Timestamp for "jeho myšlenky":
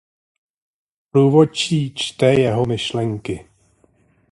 2.33-3.47